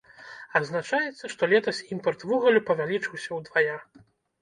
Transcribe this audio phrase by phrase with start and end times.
[0.59, 3.83] Адзначаецца, што летась імпарт вугалю павялічыўся ўдвая.